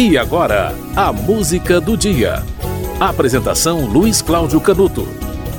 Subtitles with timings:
[0.00, 2.44] E agora, a música do dia.
[3.00, 5.04] Apresentação Luiz Cláudio Canuto.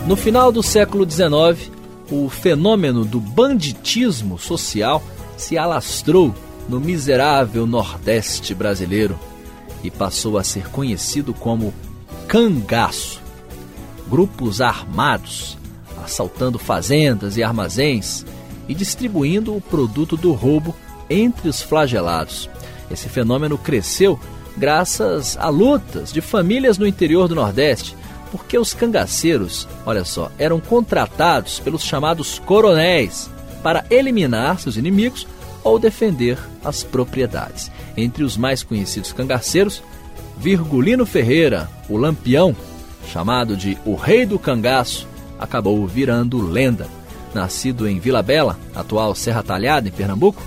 [0.08, 1.70] No final do século XIX,
[2.10, 5.04] o fenômeno do banditismo social
[5.36, 6.34] se alastrou
[6.70, 9.20] no miserável Nordeste brasileiro
[9.84, 11.74] e passou a ser conhecido como
[12.26, 13.22] cangaço.
[14.10, 15.58] Grupos armados
[16.02, 18.26] assaltando fazendas e armazéns
[18.70, 20.74] e distribuindo o produto do roubo
[21.10, 22.50] entre os flagelados.
[22.92, 24.20] Esse fenômeno cresceu
[24.58, 27.96] graças a lutas de famílias no interior do Nordeste,
[28.32, 33.30] porque os cangaceiros, olha só, eram contratados pelos chamados coronéis
[33.64, 35.28] para eliminar seus inimigos
[35.64, 37.72] ou defender as propriedades.
[37.98, 39.84] Entre os mais conhecidos cangaceiros,
[40.38, 42.56] Virgulino Ferreira, o Lampião,
[43.12, 46.88] chamado de o Rei do Cangaço, acabou virando lenda.
[47.34, 50.42] Nascido em Vila Bela, atual Serra Talhada, em Pernambuco,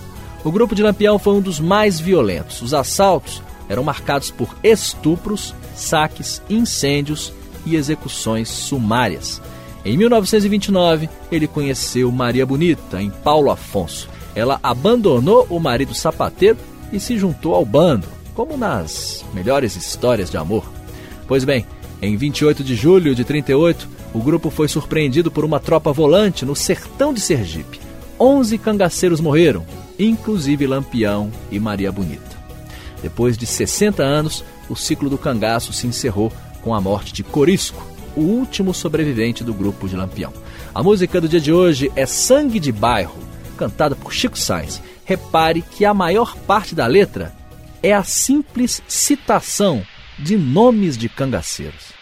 [0.44, 2.62] o grupo de Lampião foi um dos mais violentos.
[2.62, 7.32] Os assaltos eram marcados por estupros, saques, incêndios
[7.64, 9.40] e execuções sumárias.
[9.84, 14.08] Em 1929, ele conheceu Maria Bonita, em Paulo Afonso.
[14.34, 16.58] Ela abandonou o marido sapateiro
[16.92, 20.64] e se juntou ao bando, como nas melhores histórias de amor.
[21.26, 21.66] Pois bem,
[22.00, 26.54] em 28 de julho de 38, o grupo foi surpreendido por uma tropa volante no
[26.54, 27.80] sertão de Sergipe.
[28.18, 29.64] Onze cangaceiros morreram,
[30.06, 32.36] inclusive Lampião e Maria Bonita.
[33.02, 37.86] Depois de 60 anos, o ciclo do cangaço se encerrou com a morte de Corisco,
[38.14, 40.32] o último sobrevivente do grupo de Lampião.
[40.74, 43.18] A música do dia de hoje é Sangue de Bairro,
[43.56, 44.80] cantada por Chico Sainz.
[45.04, 47.34] Repare que a maior parte da letra
[47.82, 49.82] é a simples citação
[50.18, 51.92] de nomes de cangaceiros.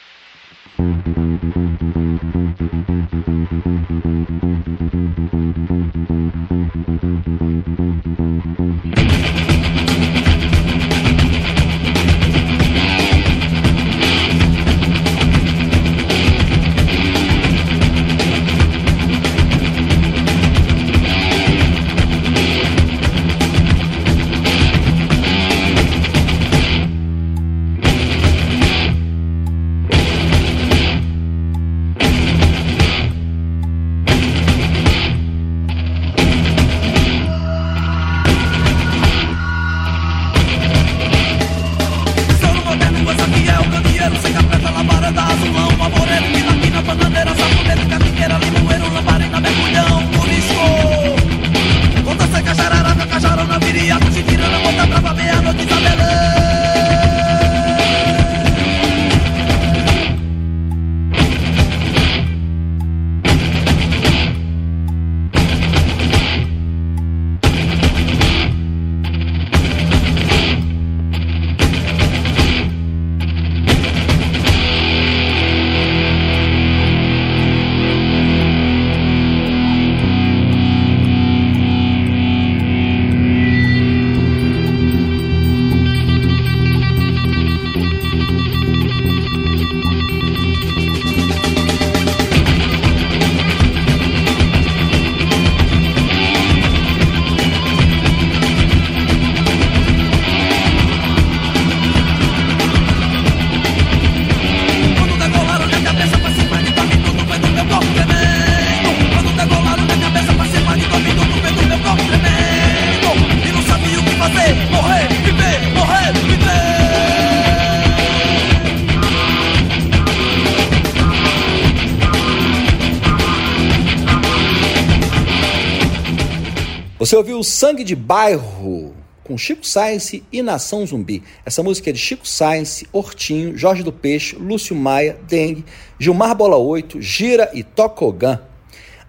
[127.01, 128.95] Você ouviu Sangue de Bairro
[129.25, 131.23] com Chico Science e Nação Zumbi.
[131.47, 135.65] Essa música é de Chico Science, Hortinho, Jorge do Peixe, Lúcio Maia, Dengue,
[135.99, 138.43] Gilmar Bola 8, Gira e Tocogan.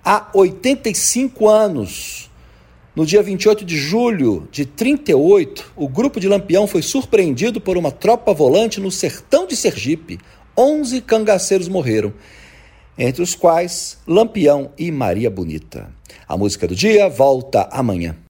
[0.05, 2.31] Há 85 anos,
[2.95, 7.91] no dia 28 de julho de 38, o grupo de Lampião foi surpreendido por uma
[7.91, 10.17] tropa volante no sertão de Sergipe.
[10.57, 12.13] 11 cangaceiros morreram
[12.97, 15.89] entre os quais Lampião e Maria Bonita.
[16.27, 18.15] A música do dia volta amanhã.